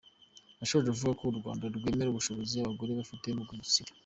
[0.59, 3.99] Yashoje avuga ko u Rwanda rwemera ubushobozi abagore bafite mu guhindura sosiyete.